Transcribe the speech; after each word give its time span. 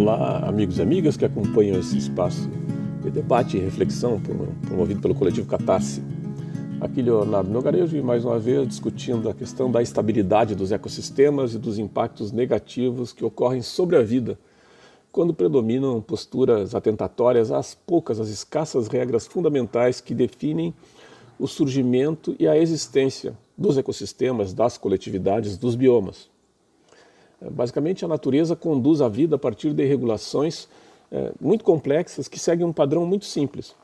Olá, 0.00 0.44
amigos 0.46 0.78
e 0.78 0.82
amigas 0.82 1.16
que 1.16 1.24
acompanham 1.24 1.76
esse 1.76 1.98
espaço 1.98 2.48
de 3.02 3.10
debate 3.10 3.56
e 3.56 3.60
reflexão 3.60 4.22
promovido 4.64 5.00
pelo 5.00 5.12
coletivo 5.12 5.48
Catarse. 5.48 6.00
Aqui 6.80 7.02
Leonardo 7.02 7.50
Nogarejo 7.50 7.96
e 7.96 8.00
mais 8.00 8.24
uma 8.24 8.38
vez 8.38 8.68
discutindo 8.68 9.28
a 9.28 9.34
questão 9.34 9.68
da 9.72 9.82
estabilidade 9.82 10.54
dos 10.54 10.70
ecossistemas 10.70 11.52
e 11.52 11.58
dos 11.58 11.80
impactos 11.80 12.30
negativos 12.30 13.12
que 13.12 13.24
ocorrem 13.24 13.60
sobre 13.60 13.96
a 13.96 14.02
vida 14.02 14.38
quando 15.10 15.34
predominam 15.34 16.00
posturas 16.00 16.76
atentatórias 16.76 17.50
às 17.50 17.74
poucas, 17.74 18.20
às 18.20 18.28
escassas 18.28 18.86
regras 18.86 19.26
fundamentais 19.26 20.00
que 20.00 20.14
definem 20.14 20.72
o 21.40 21.48
surgimento 21.48 22.36
e 22.38 22.46
a 22.46 22.56
existência 22.56 23.36
dos 23.56 23.76
ecossistemas, 23.76 24.54
das 24.54 24.78
coletividades, 24.78 25.56
dos 25.56 25.74
biomas. 25.74 26.30
Basicamente, 27.40 28.04
a 28.04 28.08
natureza 28.08 28.56
conduz 28.56 29.00
a 29.00 29.08
vida 29.08 29.36
a 29.36 29.38
partir 29.38 29.72
de 29.72 29.84
regulações 29.84 30.68
é, 31.10 31.32
muito 31.40 31.64
complexas 31.64 32.26
que 32.26 32.38
seguem 32.38 32.66
um 32.66 32.72
padrão 32.72 33.06
muito 33.06 33.24
simples. 33.24 33.74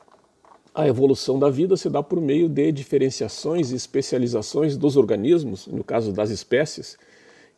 A 0.73 0.85
evolução 0.87 1.39
da 1.39 1.49
vida 1.49 1.77
se 1.77 1.89
dá 1.89 2.03
por 2.03 2.19
meio 2.19 2.49
de 2.49 2.71
diferenciações 2.71 3.71
e 3.71 3.75
especializações 3.75 4.75
dos 4.75 4.97
organismos, 4.97 5.67
no 5.67 5.85
caso 5.85 6.11
das 6.11 6.29
espécies, 6.29 6.97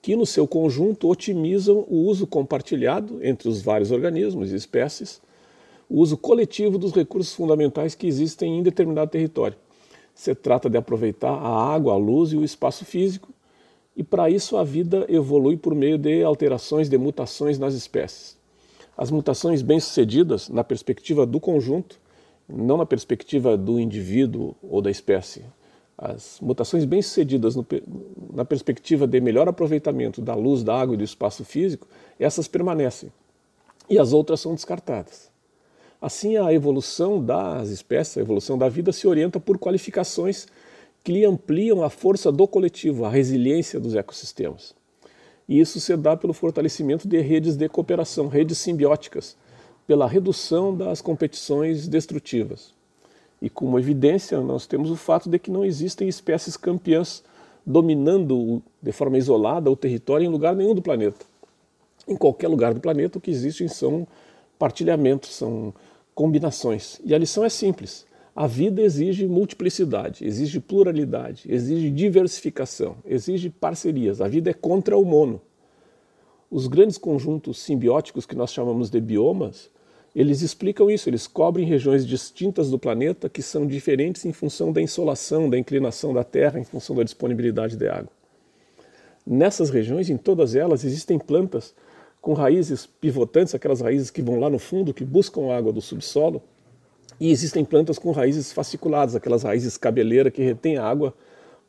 que 0.02 0.16
no 0.16 0.26
seu 0.26 0.48
conjunto 0.48 1.10
otimizam 1.10 1.84
o 1.90 2.06
uso 2.06 2.28
compartilhado 2.28 3.20
entre 3.24 3.50
os 3.50 3.62
vários 3.62 3.90
organismos 3.90 4.52
e 4.52 4.56
espécies, 4.56 5.20
o 5.90 6.00
uso 6.00 6.16
coletivo 6.16 6.78
dos 6.78 6.94
recursos 6.94 7.34
fundamentais 7.34 7.96
que 7.96 8.06
existem 8.06 8.60
em 8.60 8.64
determinado 8.64 9.10
território. 9.10 9.58
Se 10.14 10.36
trata 10.36 10.70
de 10.70 10.78
aproveitar 10.78 11.32
a 11.32 11.74
água, 11.74 11.94
a 11.94 11.98
luz 11.98 12.34
e 12.34 12.38
o 12.38 12.44
espaço 12.44 12.86
físico 12.86 13.34
e 13.98 14.04
para 14.04 14.30
isso 14.30 14.56
a 14.56 14.64
vida 14.64 15.08
evolui 15.10 15.58
por 15.58 15.74
meio 15.74 15.98
de 15.98 16.24
alterações, 16.24 16.88
de 16.88 17.00
mutações 17.00 17.58
nas 17.58 17.74
espécies. 17.74 18.38
As 18.96 19.10
mutações 19.10 19.64
bem-sucedidas, 19.64 20.50
na 20.50 20.64
perspectiva 20.64 21.26
do 21.26 21.40
conjunto, 21.40 22.00
não 22.48 22.78
na 22.78 22.86
perspectiva 22.86 23.58
do 23.58 23.80
indivíduo 23.80 24.56
ou 24.62 24.84
da 24.84 24.92
espécie. 24.92 25.44
As 25.98 26.38
mutações 26.40 26.86
bem-sucedidas 26.86 27.56
na 28.32 28.46
perspectiva 28.46 29.08
de 29.08 29.20
melhor 29.20 29.50
aproveitamento 29.50 30.22
da 30.22 30.36
luz, 30.36 30.64
da 30.64 30.80
água 30.80 30.94
e 30.94 30.98
do 30.98 31.04
espaço 31.04 31.44
físico, 31.44 31.88
essas 32.20 32.48
permanecem. 32.48 33.12
E 33.90 33.98
as 33.98 34.14
outras 34.14 34.40
são 34.40 34.54
descartadas. 34.54 35.32
Assim, 36.00 36.38
a 36.38 36.54
evolução 36.54 37.24
das 37.24 37.70
espécies, 37.70 38.20
a 38.20 38.22
evolução 38.22 38.60
da 38.60 38.70
vida 38.70 38.92
se 38.92 39.08
orienta 39.08 39.40
por 39.40 39.58
qualificações 39.58 40.46
que 41.08 41.24
ampliam 41.24 41.86
a 41.86 41.90
força 41.90 42.34
do 42.34 42.46
coletivo, 42.46 43.06
a 43.06 43.10
resiliência 43.10 43.80
dos 43.80 43.96
ecossistemas. 43.96 44.76
E 45.48 45.58
isso 45.58 45.80
se 45.80 45.96
dá 45.96 46.18
pelo 46.18 46.34
fortalecimento 46.34 47.08
de 47.08 47.22
redes 47.22 47.56
de 47.56 47.70
cooperação, 47.70 48.28
redes 48.28 48.58
simbióticas, 48.58 49.38
pela 49.88 50.06
redução 50.06 50.76
das 50.76 51.00
competições 51.00 51.88
destrutivas. 51.88 52.74
E 53.42 53.50
como 53.50 53.80
evidência, 53.80 54.42
nós 54.42 54.68
temos 54.68 54.92
o 54.92 54.98
fato 54.98 55.30
de 55.30 55.40
que 55.40 55.50
não 55.50 55.64
existem 55.64 56.10
espécies 56.10 56.58
campeãs 56.58 57.24
dominando 57.66 58.62
de 58.82 58.92
forma 58.92 59.18
isolada 59.18 59.72
o 59.72 59.78
território 59.78 60.26
em 60.26 60.30
lugar 60.30 60.58
nenhum 60.58 60.76
do 60.76 60.82
planeta. 60.82 61.26
Em 62.06 62.18
qualquer 62.18 62.50
lugar 62.50 62.74
do 62.74 62.82
planeta, 62.82 63.18
o 63.18 63.22
que 63.22 63.32
existem 63.32 63.70
são 63.70 64.06
partilhamentos, 64.60 65.34
são 65.34 65.74
combinações. 66.14 67.00
E 67.06 67.16
a 67.16 67.18
lição 67.18 67.46
é 67.46 67.50
simples: 67.50 68.06
a 68.38 68.46
vida 68.46 68.84
exige 68.84 69.26
multiplicidade, 69.26 70.24
exige 70.24 70.60
pluralidade, 70.60 71.42
exige 71.50 71.90
diversificação, 71.90 72.98
exige 73.04 73.50
parcerias. 73.50 74.22
A 74.22 74.28
vida 74.28 74.52
é 74.52 74.54
contra 74.54 74.96
o 74.96 75.04
mono. 75.04 75.42
Os 76.48 76.68
grandes 76.68 77.00
conjuntos 77.00 77.58
simbióticos 77.58 78.28
que 78.28 78.36
nós 78.36 78.54
chamamos 78.54 78.92
de 78.92 79.02
biomas, 79.02 79.72
eles 80.16 80.44
explicam 80.44 80.88
isso, 80.88 81.10
eles 81.10 81.26
cobrem 81.26 81.66
regiões 81.66 82.06
distintas 82.06 82.70
do 82.70 82.78
planeta 82.78 83.28
que 83.28 83.42
são 83.42 83.66
diferentes 83.66 84.24
em 84.24 84.32
função 84.32 84.72
da 84.72 84.84
insolação, 84.84 85.50
da 85.50 85.58
inclinação 85.58 86.14
da 86.14 86.24
Terra, 86.24 86.60
em 86.60 86.64
função 86.64 86.96
da 86.96 87.02
disponibilidade 87.02 87.76
de 87.76 87.88
água. 87.88 88.12
Nessas 89.26 89.72
regiões, 89.72 90.12
em 90.12 90.18
todas 90.18 90.54
elas, 90.54 90.84
existem 90.84 91.18
plantas 91.18 91.74
com 92.22 92.34
raízes 92.34 92.86
pivotantes, 92.86 93.56
aquelas 93.56 93.82
raízes 93.82 94.12
que 94.12 94.22
vão 94.22 94.40
lá 94.40 94.48
no 94.48 94.60
fundo, 94.60 94.94
que 94.94 95.04
buscam 95.04 95.52
água 95.52 95.74
do 95.74 95.82
subsolo, 95.82 96.40
e 97.20 97.32
existem 97.32 97.66
plantas 97.66 97.98
com 97.98 98.12
raízes 98.12 98.52
fasciculadas, 98.52 99.16
aquelas 99.16 99.44
raízes 99.44 99.78
cabeleiras 99.78 100.32
que 100.32 100.42
retêm 100.42 100.78
água 100.78 101.14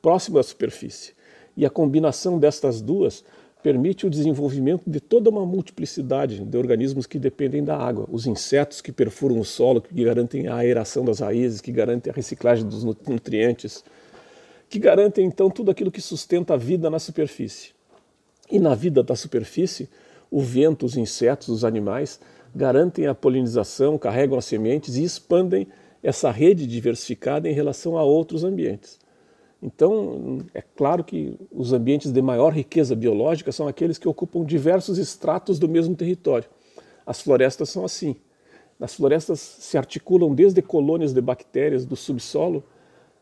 próximo 0.03 0.36
da 0.36 0.42
superfície. 0.42 1.12
E 1.56 1.64
a 1.64 1.70
combinação 1.70 2.38
destas 2.38 2.81
duas 2.81 3.25
permite 3.62 4.06
o 4.06 4.10
desenvolvimento 4.10 4.82
de 4.87 5.00
toda 5.00 5.28
uma 5.31 5.44
multiplicidade 5.44 6.44
de 6.44 6.56
organismos 6.56 7.06
que 7.06 7.19
dependem 7.19 7.64
da 7.64 7.76
água. 7.76 8.06
Os 8.10 8.26
insetos 8.26 8.81
que 8.81 8.92
perfuram 8.92 9.41
o 9.41 9.44
solo, 9.44 9.81
que 9.81 10.04
garantem 10.04 10.47
a 10.47 10.56
aeração 10.56 11.04
das 11.04 11.19
raízes, 11.19 11.60
que 11.60 11.72
garantem 11.72 12.12
a 12.12 12.14
reciclagem 12.14 12.66
dos 12.66 12.84
nutrientes, 12.84 13.82
que 14.69 14.78
garantem 14.78 15.25
então 15.25 15.50
tudo 15.50 15.70
aquilo 15.70 15.91
que 15.91 16.00
sustenta 16.00 16.54
a 16.54 16.56
vida 16.56 16.88
na 16.88 16.98
superfície. 16.98 17.70
E 18.50 18.58
na 18.58 18.75
vida 18.75 19.03
da 19.03 19.16
superfície, 19.16 19.88
o 20.31 20.41
vento, 20.41 20.87
os 20.87 20.97
insetos, 20.97 21.48
os 21.48 21.64
animais 21.64 22.20
garantem 22.54 23.06
a 23.06 23.14
polinização, 23.14 23.98
carregam 23.98 24.38
as 24.38 24.44
sementes 24.44 24.97
e 24.97 25.04
expandem 25.04 25.66
essa 26.03 26.31
rede 26.31 26.66
diversificada 26.66 27.48
em 27.48 27.53
relação 27.53 27.98
a 27.98 28.03
outros 28.03 28.44
ambientes. 28.44 28.98
Então, 29.60 30.38
é 30.54 30.62
claro 30.62 31.03
que 31.03 31.37
os 31.50 31.72
ambientes 31.72 32.12
de 32.12 32.22
maior 32.22 32.53
riqueza 32.53 32.94
biológica 32.94 33.50
são 33.50 33.66
aqueles 33.66 33.98
que 33.98 34.08
ocupam 34.08 34.44
diversos 34.44 34.98
estratos 34.98 35.58
do 35.58 35.69
mesmo 35.69 35.97
território. 35.97 36.48
As 37.04 37.20
florestas 37.20 37.69
são 37.69 37.84
assim. 37.84 38.14
Nas 38.78 38.94
florestas 38.94 39.41
se 39.41 39.76
articulam 39.76 40.32
desde 40.32 40.62
colônias 40.62 41.12
de 41.12 41.20
bactérias 41.20 41.84
do 41.84 41.97
subsolo 41.97 42.62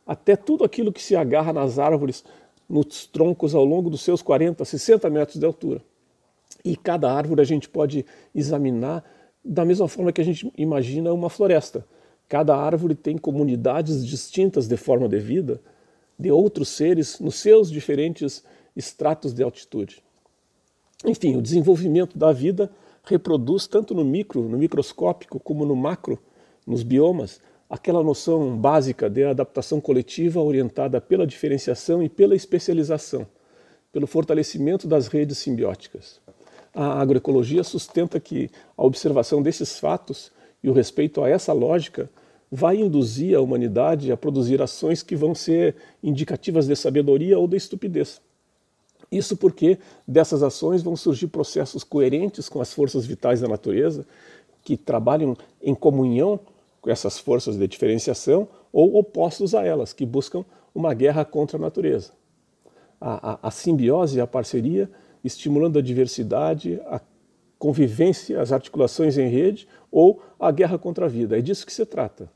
até 0.06 0.36
tudo 0.36 0.62
aquilo 0.62 0.92
que 0.92 1.03
se 1.03 1.16
agarra 1.16 1.53
nas 1.53 1.78
árvores, 1.78 2.22
nos 2.69 3.06
troncos 3.06 3.54
ao 3.54 3.65
longo 3.65 3.88
dos 3.88 4.03
seus 4.03 4.20
40, 4.20 4.65
60 4.65 5.09
metros 5.09 5.38
de 5.38 5.47
altura. 5.47 5.82
E 6.66 6.75
cada 6.75 7.12
árvore 7.12 7.41
a 7.41 7.44
gente 7.44 7.69
pode 7.69 8.04
examinar 8.34 9.04
da 9.44 9.65
mesma 9.65 9.87
forma 9.87 10.10
que 10.10 10.21
a 10.21 10.25
gente 10.25 10.53
imagina 10.59 11.12
uma 11.12 11.31
floresta. 11.31 11.87
Cada 12.28 12.56
árvore 12.56 12.97
tem 12.97 13.16
comunidades 13.16 14.04
distintas 14.04 14.66
de 14.66 14.77
forma 14.77 15.09
de 15.09 15.21
vida 15.21 15.60
de 16.19 16.28
outros 16.32 16.69
seres 16.71 17.21
nos 17.21 17.37
seus 17.37 17.71
diferentes 17.71 18.43
estratos 18.75 19.32
de 19.32 19.44
altitude. 19.44 20.03
Enfim, 21.04 21.37
o 21.37 21.41
desenvolvimento 21.43 22.19
da 22.19 22.32
vida 22.32 22.69
reproduz 23.04 23.69
tanto 23.69 23.94
no 23.94 24.04
micro, 24.04 24.43
no 24.43 24.59
microscópico, 24.59 25.38
como 25.38 25.65
no 25.65 25.77
macro, 25.77 26.19
nos 26.66 26.83
biomas, 26.83 27.41
aquela 27.71 28.03
noção 28.03 28.56
básica 28.56 29.09
de 29.09 29.22
adaptação 29.22 29.81
coletiva 29.81 30.43
orientada 30.43 31.00
pela 31.00 31.28
diferenciação 31.28 32.03
e 32.03 32.09
pela 32.09 32.34
especialização, 32.34 33.25
pelo 33.93 34.09
fortalecimento 34.09 34.88
das 34.88 35.06
redes 35.06 35.38
simbióticas 35.38 36.27
a 36.76 37.00
agroecologia 37.00 37.64
sustenta 37.64 38.20
que 38.20 38.50
a 38.76 38.84
observação 38.84 39.41
desses 39.41 39.78
fatos 39.78 40.31
e 40.62 40.69
o 40.69 40.75
respeito 40.75 41.25
a 41.25 41.28
essa 41.28 41.50
lógica 41.54 42.10
vai 42.53 42.76
induzir 42.76 43.34
a 43.34 43.41
humanidade 43.41 44.12
a 44.12 44.16
produzir 44.16 44.60
ações 44.60 45.03
que 45.03 45.16
vão 45.16 45.34
ser 45.34 45.75
indicativas 46.03 46.66
de 46.66 46.76
sabedoria 46.76 47.38
ou 47.38 47.48
de 47.48 47.56
estupidez. 47.56 48.20
Isso 49.10 49.38
porque 49.38 49.78
dessas 50.06 50.42
ações 50.42 50.82
vão 50.82 50.97
surgir 50.97 51.28
processos 51.28 51.82
coerentes 51.82 52.47
com 52.47 52.60
as 52.60 52.75
forças 52.75 53.06
vitais 53.06 53.41
da 53.41 53.48
natureza, 53.48 54.06
que 54.62 54.76
trabalham 54.76 55.34
em 55.62 55.75
comunhão 55.75 56.38
com 56.82 56.91
essas 56.91 57.19
forças 57.19 57.56
de 57.56 57.66
diferenciação 57.66 58.48
ou 58.70 58.97
opostos 58.97 59.54
a 59.54 59.65
elas, 59.65 59.94
que 59.94 60.04
buscam 60.04 60.44
uma 60.75 60.92
guerra 60.92 61.25
contra 61.25 61.56
a 61.56 61.60
natureza. 61.60 62.12
A, 63.00 63.32
a, 63.32 63.48
a 63.48 63.50
simbiose 63.50 64.18
e 64.18 64.21
a 64.21 64.27
parceria 64.27 64.91
estimulando 65.26 65.78
a 65.78 65.82
diversidade, 65.82 66.80
a 66.86 67.00
convivência, 67.58 68.40
as 68.40 68.52
articulações 68.52 69.18
em 69.18 69.28
rede 69.28 69.66
ou 69.90 70.22
a 70.38 70.50
guerra 70.50 70.78
contra 70.78 71.06
a 71.06 71.08
vida. 71.08 71.38
É 71.38 71.40
disso 71.40 71.66
que 71.66 71.72
se 71.72 71.84
trata. 71.84 72.30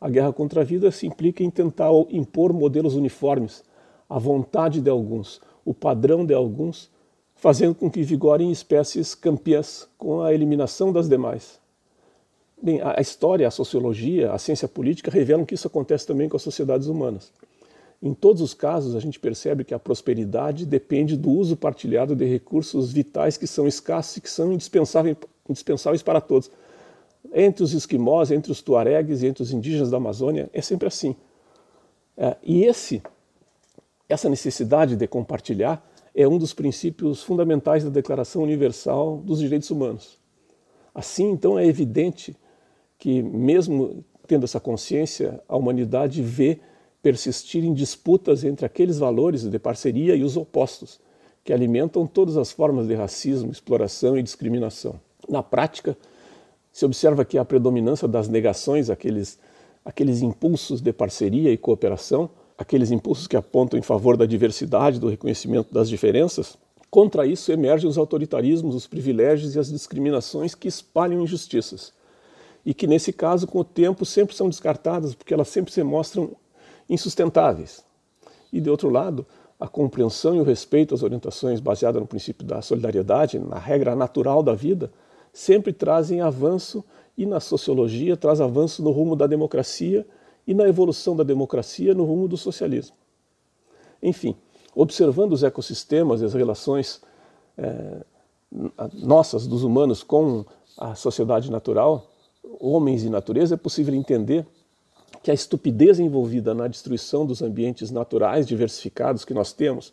A 0.00 0.08
guerra 0.08 0.32
contra 0.32 0.60
a 0.60 0.64
vida 0.64 0.90
se 0.90 1.06
implica 1.06 1.42
em 1.42 1.50
tentar 1.50 1.90
impor 2.10 2.52
modelos 2.52 2.94
uniformes, 2.94 3.64
a 4.08 4.18
vontade 4.18 4.80
de 4.80 4.90
alguns, 4.90 5.40
o 5.64 5.74
padrão 5.74 6.24
de 6.24 6.34
alguns, 6.34 6.90
fazendo 7.34 7.74
com 7.74 7.90
que 7.90 8.02
vigorem 8.02 8.50
espécies 8.50 9.14
campeãs 9.14 9.88
com 9.98 10.22
a 10.22 10.32
eliminação 10.32 10.92
das 10.92 11.08
demais. 11.08 11.58
Bem, 12.62 12.80
a 12.82 13.00
história, 13.00 13.46
a 13.46 13.50
sociologia, 13.50 14.32
a 14.32 14.38
ciência 14.38 14.66
política 14.66 15.10
revelam 15.10 15.44
que 15.44 15.54
isso 15.54 15.66
acontece 15.66 16.06
também 16.06 16.28
com 16.28 16.36
as 16.36 16.42
sociedades 16.42 16.86
humanas. 16.86 17.32
Em 18.02 18.12
todos 18.12 18.42
os 18.42 18.52
casos, 18.52 18.94
a 18.94 19.00
gente 19.00 19.18
percebe 19.18 19.64
que 19.64 19.74
a 19.74 19.78
prosperidade 19.78 20.66
depende 20.66 21.16
do 21.16 21.30
uso 21.30 21.56
partilhado 21.56 22.14
de 22.14 22.24
recursos 22.24 22.92
vitais 22.92 23.36
que 23.36 23.46
são 23.46 23.66
escassos 23.66 24.18
e 24.18 24.20
que 24.20 24.30
são 24.30 24.52
indispensáveis, 24.52 25.16
indispensáveis 25.48 26.02
para 26.02 26.20
todos. 26.20 26.50
Entre 27.32 27.64
os 27.64 27.72
esquimós, 27.72 28.30
entre 28.30 28.52
os 28.52 28.62
tuaregues 28.62 29.22
e 29.22 29.26
entre 29.26 29.42
os 29.42 29.52
indígenas 29.52 29.90
da 29.90 29.96
Amazônia, 29.96 30.50
é 30.52 30.60
sempre 30.60 30.86
assim. 30.86 31.16
É, 32.16 32.36
e 32.42 32.64
esse, 32.64 33.02
essa 34.08 34.28
necessidade 34.28 34.94
de 34.94 35.06
compartilhar 35.06 35.84
é 36.14 36.26
um 36.26 36.38
dos 36.38 36.54
princípios 36.54 37.22
fundamentais 37.22 37.84
da 37.84 37.90
Declaração 37.90 38.42
Universal 38.42 39.18
dos 39.18 39.38
Direitos 39.38 39.70
Humanos. 39.70 40.18
Assim, 40.94 41.30
então, 41.30 41.58
é 41.58 41.66
evidente 41.66 42.34
que, 42.98 43.22
mesmo 43.22 44.02
tendo 44.26 44.44
essa 44.44 44.58
consciência, 44.58 45.42
a 45.46 45.56
humanidade 45.56 46.22
vê 46.22 46.58
persistirem 47.02 47.72
disputas 47.72 48.44
entre 48.44 48.66
aqueles 48.66 48.98
valores 48.98 49.42
de 49.42 49.58
parceria 49.58 50.16
e 50.16 50.24
os 50.24 50.36
opostos, 50.36 50.98
que 51.44 51.52
alimentam 51.52 52.06
todas 52.06 52.36
as 52.36 52.50
formas 52.50 52.88
de 52.88 52.94
racismo, 52.94 53.50
exploração 53.50 54.18
e 54.18 54.22
discriminação. 54.22 55.00
Na 55.28 55.42
prática, 55.42 55.96
se 56.72 56.84
observa 56.84 57.24
que 57.24 57.38
a 57.38 57.44
predominância 57.44 58.06
das 58.06 58.28
negações, 58.28 58.90
aqueles, 58.90 59.38
aqueles 59.84 60.22
impulsos 60.22 60.80
de 60.80 60.92
parceria 60.92 61.50
e 61.52 61.56
cooperação, 61.56 62.28
aqueles 62.58 62.90
impulsos 62.90 63.26
que 63.26 63.36
apontam 63.36 63.78
em 63.78 63.82
favor 63.82 64.16
da 64.16 64.26
diversidade, 64.26 64.98
do 64.98 65.08
reconhecimento 65.08 65.72
das 65.72 65.88
diferenças, 65.88 66.58
contra 66.90 67.26
isso 67.26 67.52
emergem 67.52 67.88
os 67.88 67.98
autoritarismos, 67.98 68.74
os 68.74 68.86
privilégios 68.86 69.54
e 69.54 69.58
as 69.58 69.70
discriminações 69.70 70.54
que 70.54 70.68
espalham 70.68 71.22
injustiças. 71.22 71.92
E 72.64 72.74
que, 72.74 72.86
nesse 72.86 73.12
caso, 73.12 73.46
com 73.46 73.60
o 73.60 73.64
tempo, 73.64 74.04
sempre 74.04 74.34
são 74.34 74.48
descartadas, 74.48 75.14
porque 75.14 75.32
elas 75.32 75.48
sempre 75.48 75.72
se 75.72 75.82
mostram 75.82 76.32
insustentáveis. 76.88 77.84
E, 78.52 78.60
de 78.60 78.70
outro 78.70 78.88
lado, 78.88 79.26
a 79.58 79.66
compreensão 79.66 80.36
e 80.36 80.40
o 80.40 80.44
respeito 80.44 80.94
às 80.94 81.02
orientações 81.02 81.60
baseadas 81.60 82.00
no 82.00 82.06
princípio 82.06 82.46
da 82.46 82.60
solidariedade, 82.60 83.38
na 83.38 83.58
regra 83.58 83.96
natural 83.96 84.42
da 84.42 84.54
vida, 84.54 84.90
sempre 85.32 85.72
trazem 85.72 86.20
avanço 86.20 86.84
e 87.16 87.24
na 87.24 87.40
sociologia 87.40 88.16
traz 88.16 88.40
avanço 88.40 88.82
no 88.82 88.90
rumo 88.90 89.16
da 89.16 89.26
democracia 89.26 90.06
e 90.46 90.54
na 90.54 90.68
evolução 90.68 91.16
da 91.16 91.24
democracia 91.24 91.94
no 91.94 92.04
rumo 92.04 92.28
do 92.28 92.36
socialismo. 92.36 92.94
Enfim, 94.02 94.36
observando 94.74 95.32
os 95.32 95.42
ecossistemas 95.42 96.20
e 96.20 96.24
as 96.24 96.34
relações 96.34 97.00
é, 97.56 98.04
nossas, 98.92 99.46
dos 99.46 99.64
humanos, 99.64 100.02
com 100.02 100.44
a 100.76 100.94
sociedade 100.94 101.50
natural, 101.50 102.10
homens 102.60 103.02
e 103.02 103.10
natureza, 103.10 103.54
é 103.54 103.58
possível 103.58 103.94
entender 103.94 104.46
que 105.26 105.30
a 105.32 105.34
estupidez 105.34 105.98
envolvida 105.98 106.54
na 106.54 106.68
destruição 106.68 107.26
dos 107.26 107.42
ambientes 107.42 107.90
naturais 107.90 108.46
diversificados 108.46 109.24
que 109.24 109.34
nós 109.34 109.52
temos, 109.52 109.92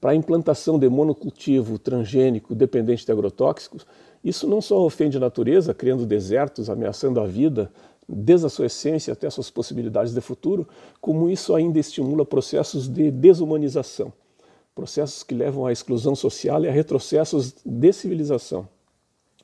para 0.00 0.12
a 0.12 0.14
implantação 0.14 0.78
de 0.78 0.88
monocultivo 0.88 1.78
transgênico 1.78 2.54
dependente 2.54 3.04
de 3.04 3.12
agrotóxicos, 3.12 3.86
isso 4.24 4.48
não 4.48 4.62
só 4.62 4.80
ofende 4.80 5.18
a 5.18 5.20
natureza, 5.20 5.74
criando 5.74 6.06
desertos, 6.06 6.70
ameaçando 6.70 7.20
a 7.20 7.26
vida, 7.26 7.70
desde 8.08 8.46
a 8.46 8.48
sua 8.48 8.64
essência 8.64 9.12
até 9.12 9.26
as 9.26 9.34
suas 9.34 9.50
possibilidades 9.50 10.14
de 10.14 10.22
futuro, 10.22 10.66
como 11.02 11.28
isso 11.28 11.54
ainda 11.54 11.78
estimula 11.78 12.24
processos 12.24 12.88
de 12.88 13.10
desumanização, 13.10 14.10
processos 14.74 15.22
que 15.22 15.34
levam 15.34 15.66
à 15.66 15.72
exclusão 15.72 16.16
social 16.16 16.64
e 16.64 16.68
a 16.68 16.72
retrocessos 16.72 17.54
de 17.62 17.92
civilização. 17.92 18.66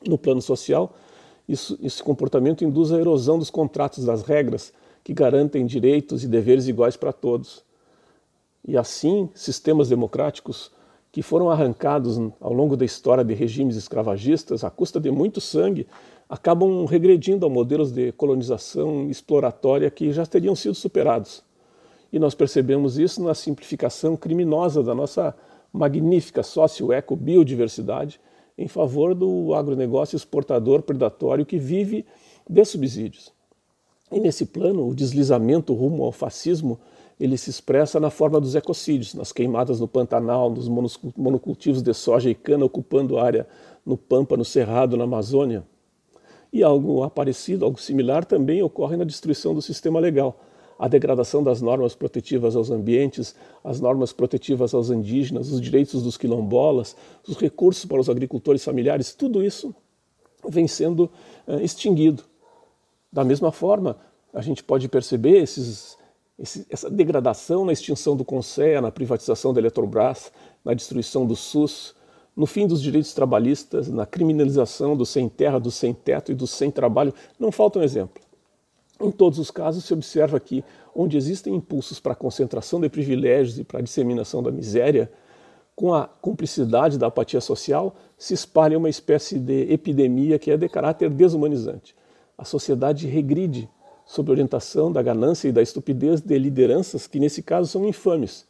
No 0.08 0.16
plano 0.16 0.40
social, 0.40 0.94
isso, 1.46 1.78
esse 1.82 2.02
comportamento 2.02 2.64
induz 2.64 2.90
a 2.90 2.98
erosão 2.98 3.38
dos 3.38 3.50
contratos 3.50 4.06
das 4.06 4.22
regras 4.22 4.72
que 5.02 5.12
garantem 5.12 5.66
direitos 5.66 6.22
e 6.22 6.28
deveres 6.28 6.68
iguais 6.68 6.96
para 6.96 7.12
todos. 7.12 7.64
E 8.66 8.76
assim, 8.76 9.28
sistemas 9.34 9.88
democráticos 9.88 10.70
que 11.10 11.22
foram 11.22 11.50
arrancados 11.50 12.18
ao 12.40 12.52
longo 12.52 12.76
da 12.76 12.84
história 12.84 13.22
de 13.22 13.34
regimes 13.34 13.76
escravagistas 13.76 14.64
à 14.64 14.70
custa 14.70 14.98
de 14.98 15.10
muito 15.10 15.40
sangue 15.40 15.86
acabam 16.28 16.86
regredindo 16.86 17.44
a 17.44 17.50
modelos 17.50 17.92
de 17.92 18.12
colonização 18.12 19.10
exploratória 19.10 19.90
que 19.90 20.10
já 20.12 20.24
teriam 20.24 20.56
sido 20.56 20.74
superados. 20.74 21.44
E 22.10 22.18
nós 22.18 22.34
percebemos 22.34 22.98
isso 22.98 23.22
na 23.22 23.34
simplificação 23.34 24.16
criminosa 24.16 24.82
da 24.82 24.94
nossa 24.94 25.34
magnífica 25.70 26.42
sócio-eco-biodiversidade 26.42 28.18
em 28.56 28.68
favor 28.68 29.14
do 29.14 29.54
agronegócio 29.54 30.16
exportador 30.16 30.82
predatório 30.82 31.44
que 31.44 31.58
vive 31.58 32.06
de 32.48 32.64
subsídios. 32.64 33.32
E 34.12 34.20
nesse 34.20 34.44
plano, 34.44 34.86
o 34.86 34.94
deslizamento 34.94 35.72
rumo 35.72 36.04
ao 36.04 36.12
fascismo 36.12 36.78
ele 37.18 37.38
se 37.38 37.50
expressa 37.50 38.00
na 38.00 38.10
forma 38.10 38.40
dos 38.40 38.54
ecocídios, 38.54 39.14
nas 39.14 39.32
queimadas 39.32 39.78
no 39.78 39.86
Pantanal, 39.86 40.50
nos 40.50 40.68
monocultivos 41.16 41.80
de 41.80 41.94
soja 41.94 42.28
e 42.28 42.34
cana 42.34 42.64
ocupando 42.64 43.18
área 43.18 43.46
no 43.86 43.96
Pampa, 43.96 44.36
no 44.36 44.44
Cerrado, 44.44 44.96
na 44.96 45.04
Amazônia, 45.04 45.64
e 46.52 46.62
algo 46.62 47.08
parecido, 47.10 47.64
algo 47.64 47.80
similar 47.80 48.24
também 48.24 48.62
ocorre 48.62 48.96
na 48.96 49.04
destruição 49.04 49.54
do 49.54 49.62
sistema 49.62 50.00
legal. 50.00 50.40
A 50.78 50.88
degradação 50.88 51.44
das 51.44 51.62
normas 51.62 51.94
protetivas 51.94 52.56
aos 52.56 52.70
ambientes, 52.70 53.36
as 53.62 53.80
normas 53.80 54.12
protetivas 54.12 54.74
aos 54.74 54.90
indígenas, 54.90 55.50
os 55.52 55.60
direitos 55.60 56.02
dos 56.02 56.16
quilombolas, 56.16 56.96
os 57.26 57.36
recursos 57.36 57.84
para 57.84 58.00
os 58.00 58.10
agricultores 58.10 58.64
familiares, 58.64 59.14
tudo 59.14 59.44
isso 59.44 59.72
vem 60.48 60.66
sendo 60.66 61.08
uh, 61.46 61.60
extinguido. 61.62 62.24
Da 63.12 63.24
mesma 63.24 63.52
forma, 63.52 63.98
a 64.32 64.40
gente 64.40 64.64
pode 64.64 64.88
perceber 64.88 65.42
esses, 65.42 65.98
esse, 66.38 66.66
essa 66.70 66.88
degradação 66.88 67.64
na 67.64 67.72
extinção 67.72 68.16
do 68.16 68.24
CONSEA, 68.24 68.80
na 68.80 68.90
privatização 68.90 69.52
da 69.52 69.60
Eletrobras, 69.60 70.32
na 70.64 70.72
destruição 70.72 71.26
do 71.26 71.36
SUS, 71.36 71.94
no 72.34 72.46
fim 72.46 72.66
dos 72.66 72.80
direitos 72.80 73.12
trabalhistas, 73.12 73.88
na 73.88 74.06
criminalização 74.06 74.96
do 74.96 75.04
sem 75.04 75.28
terra, 75.28 75.58
do 75.58 75.70
sem 75.70 75.92
teto 75.92 76.32
e 76.32 76.34
do 76.34 76.46
sem 76.46 76.70
trabalho, 76.70 77.12
não 77.38 77.52
falta 77.52 77.78
um 77.78 77.82
exemplo. 77.82 78.22
Em 78.98 79.10
todos 79.10 79.38
os 79.38 79.50
casos, 79.50 79.84
se 79.84 79.92
observa 79.92 80.40
que, 80.40 80.64
onde 80.94 81.16
existem 81.16 81.54
impulsos 81.54 82.00
para 82.00 82.12
a 82.12 82.16
concentração 82.16 82.80
de 82.80 82.88
privilégios 82.88 83.58
e 83.58 83.64
para 83.64 83.80
a 83.80 83.82
disseminação 83.82 84.42
da 84.42 84.50
miséria, 84.50 85.12
com 85.74 85.92
a 85.92 86.06
cumplicidade 86.06 86.98
da 86.98 87.08
apatia 87.08 87.40
social, 87.40 87.94
se 88.16 88.32
espalha 88.32 88.78
uma 88.78 88.88
espécie 88.88 89.38
de 89.38 89.72
epidemia 89.72 90.38
que 90.38 90.50
é 90.50 90.56
de 90.56 90.68
caráter 90.68 91.10
desumanizante. 91.10 91.94
A 92.36 92.44
sociedade 92.44 93.06
regride 93.06 93.68
sob 94.06 94.30
orientação 94.30 94.90
da 94.90 95.02
ganância 95.02 95.48
e 95.48 95.52
da 95.52 95.62
estupidez 95.62 96.20
de 96.20 96.38
lideranças 96.38 97.06
que, 97.06 97.20
nesse 97.20 97.42
caso, 97.42 97.70
são 97.70 97.86
infames 97.86 98.46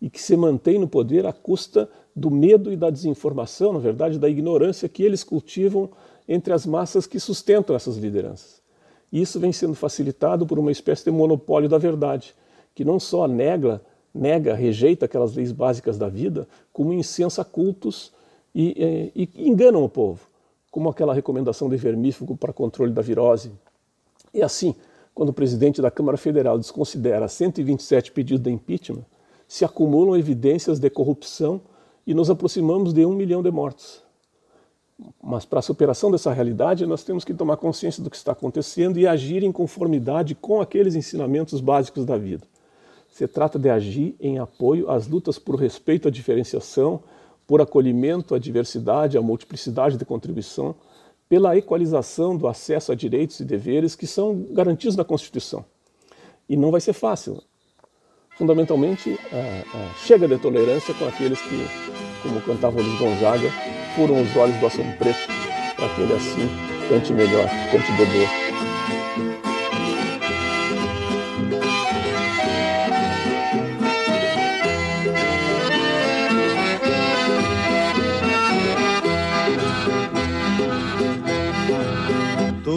e 0.00 0.10
que 0.10 0.20
se 0.20 0.36
mantêm 0.36 0.78
no 0.78 0.88
poder 0.88 1.26
à 1.26 1.32
custa 1.32 1.88
do 2.14 2.30
medo 2.30 2.72
e 2.72 2.76
da 2.76 2.90
desinformação, 2.90 3.72
na 3.72 3.78
verdade, 3.78 4.18
da 4.18 4.28
ignorância 4.28 4.88
que 4.88 5.02
eles 5.02 5.24
cultivam 5.24 5.90
entre 6.28 6.52
as 6.52 6.66
massas 6.66 7.06
que 7.06 7.18
sustentam 7.18 7.74
essas 7.74 7.96
lideranças. 7.96 8.62
E 9.12 9.20
isso 9.20 9.38
vem 9.38 9.52
sendo 9.52 9.74
facilitado 9.74 10.46
por 10.46 10.58
uma 10.58 10.72
espécie 10.72 11.04
de 11.04 11.10
monopólio 11.10 11.68
da 11.68 11.78
verdade, 11.78 12.34
que 12.74 12.84
não 12.84 12.98
só 12.98 13.28
nega, 13.28 13.80
nega, 14.12 14.54
rejeita 14.54 15.06
aquelas 15.06 15.34
leis 15.34 15.52
básicas 15.52 15.96
da 15.96 16.08
vida, 16.08 16.48
como 16.72 16.92
incensa 16.92 17.44
cultos 17.44 18.12
e, 18.54 19.12
e, 19.14 19.28
e 19.34 19.48
enganam 19.48 19.84
o 19.84 19.88
povo, 19.88 20.26
como 20.74 20.88
aquela 20.88 21.14
recomendação 21.14 21.68
de 21.68 21.76
vermífugo 21.76 22.36
para 22.36 22.52
controle 22.52 22.90
da 22.92 23.00
virose. 23.00 23.52
E 24.34 24.42
assim, 24.42 24.74
quando 25.14 25.28
o 25.28 25.32
presidente 25.32 25.80
da 25.80 25.88
Câmara 25.88 26.18
Federal 26.18 26.58
desconsidera 26.58 27.28
127 27.28 28.10
pedidos 28.10 28.42
de 28.42 28.50
impeachment, 28.50 29.04
se 29.46 29.64
acumulam 29.64 30.16
evidências 30.16 30.80
de 30.80 30.90
corrupção 30.90 31.60
e 32.04 32.12
nos 32.12 32.28
aproximamos 32.28 32.92
de 32.92 33.06
um 33.06 33.12
milhão 33.12 33.40
de 33.40 33.52
mortos. 33.52 34.02
Mas 35.22 35.44
para 35.44 35.60
a 35.60 35.62
superação 35.62 36.10
dessa 36.10 36.32
realidade, 36.32 36.84
nós 36.86 37.04
temos 37.04 37.24
que 37.24 37.32
tomar 37.32 37.56
consciência 37.56 38.02
do 38.02 38.10
que 38.10 38.16
está 38.16 38.32
acontecendo 38.32 38.98
e 38.98 39.06
agir 39.06 39.44
em 39.44 39.52
conformidade 39.52 40.34
com 40.34 40.60
aqueles 40.60 40.96
ensinamentos 40.96 41.60
básicos 41.60 42.04
da 42.04 42.18
vida. 42.18 42.44
Se 43.12 43.28
trata 43.28 43.60
de 43.60 43.70
agir 43.70 44.16
em 44.18 44.40
apoio 44.40 44.90
às 44.90 45.06
lutas 45.06 45.38
por 45.38 45.54
respeito 45.54 46.08
à 46.08 46.10
diferenciação, 46.10 47.00
por 47.46 47.60
acolhimento 47.60 48.34
à 48.34 48.38
diversidade, 48.38 49.18
à 49.18 49.22
multiplicidade 49.22 49.96
de 49.96 50.04
contribuição, 50.04 50.74
pela 51.28 51.56
equalização 51.56 52.36
do 52.36 52.46
acesso 52.46 52.92
a 52.92 52.94
direitos 52.94 53.40
e 53.40 53.44
deveres 53.44 53.94
que 53.94 54.06
são 54.06 54.46
garantidos 54.50 54.96
na 54.96 55.04
Constituição. 55.04 55.64
E 56.48 56.56
não 56.56 56.70
vai 56.70 56.80
ser 56.80 56.92
fácil. 56.92 57.42
Fundamentalmente, 58.36 59.18
chega 60.04 60.26
de 60.26 60.38
tolerância 60.38 60.92
com 60.94 61.06
aqueles 61.06 61.40
que 61.40 61.66
como 62.24 62.40
cantava 62.40 62.80
Luiz 62.80 62.98
Gonzaga, 62.98 63.50
furam 63.94 64.22
os 64.22 64.34
olhos 64.34 64.56
do 64.56 64.66
assunto 64.66 64.96
preto, 64.96 65.18
para 65.76 65.88
que 65.94 66.00
ele 66.00 66.14
assim 66.14 66.48
cante 66.88 67.12
melhor, 67.12 67.46
cante 67.70 67.92
de 67.92 68.43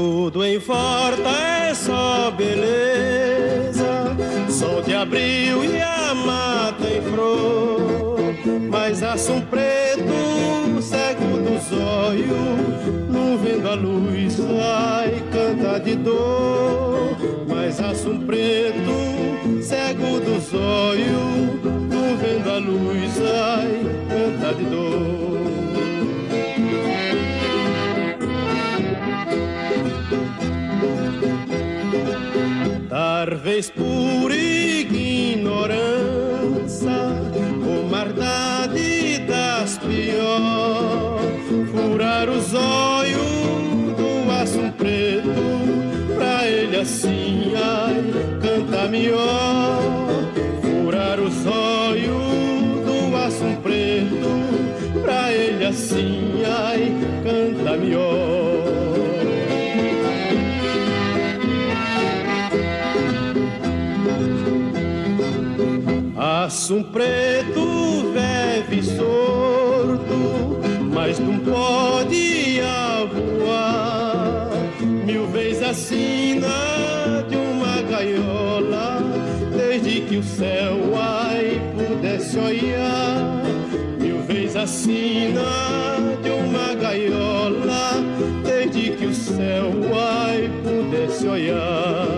Tudo 0.09 0.41
em 0.41 0.57
farta 0.57 1.29
é 1.67 1.73
só 1.73 2.31
beleza, 2.31 4.15
sol 4.49 4.81
de 4.81 4.95
abril 4.95 5.65
e 5.65 5.81
a 5.81 6.13
mata 6.13 6.87
em 6.87 7.01
flor 7.11 8.17
mas 8.69 9.03
aço 9.03 9.41
preto, 9.49 10.81
cego 10.81 11.39
dos 11.39 11.73
olhos, 11.73 13.09
não 13.09 13.37
vendo 13.37 13.67
a 13.67 13.75
luz, 13.75 14.39
ai, 14.39 15.21
canta 15.29 15.77
de 15.77 15.95
dor. 15.97 17.17
Mas 17.45 17.81
aço 17.81 18.17
preto, 18.25 19.61
cego 19.61 20.21
dos 20.21 20.53
olhos, 20.53 21.59
não 21.65 22.15
vendo 22.15 22.49
a 22.49 22.57
luz, 22.59 23.11
ai, 23.21 23.81
canta 24.07 24.53
de 24.53 24.63
dor. 24.69 25.36
Olhos 42.53 43.95
do 43.95 44.31
aço 44.31 44.71
preto, 44.77 46.15
pra 46.15 46.47
ele 46.47 46.77
assim, 46.77 47.53
ai, 47.55 48.03
canta 48.41 48.87
melhor, 48.87 49.79
furar 50.61 51.19
os 51.19 51.45
olhos 51.45 52.85
do 52.85 53.15
aço 53.15 53.57
preto, 53.61 55.01
pra 55.01 55.31
ele 55.31 55.65
assim, 55.65 56.43
ai, 56.45 56.93
canta 57.23 57.77
melhor. 57.77 58.67
Aço 66.19 66.83
preto 66.85 68.13
vive 68.13 68.81
sorto, 68.83 69.26
mas 71.07 71.19
não 71.19 71.39
pode 71.39 72.59
voar. 73.13 74.49
Mil 75.05 75.25
vezes 75.27 75.63
assina 75.63 76.49
de 77.29 77.37
uma 77.37 77.81
gaiola, 77.89 78.99
desde 79.55 80.01
que 80.01 80.17
o 80.17 80.23
céu 80.23 80.75
ai 80.99 81.61
pudesse 81.73 82.37
olhar. 82.37 83.41
Mil 83.97 84.19
vezes 84.23 84.57
assina 84.57 85.41
de 86.21 86.29
uma 86.29 86.75
gaiola, 86.75 87.93
desde 88.43 88.91
que 88.91 89.05
o 89.05 89.13
céu 89.13 89.71
ai 89.95 90.49
pudesse 90.61 91.25
olhar. 91.25 92.16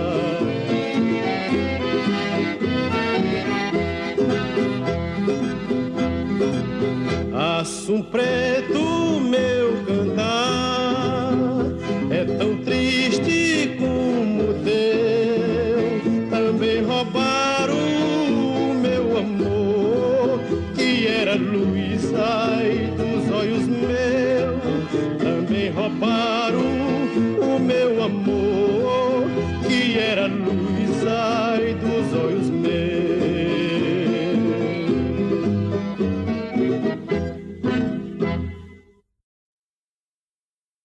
Que 21.19 21.23
era 21.23 21.35
luz 21.35 21.68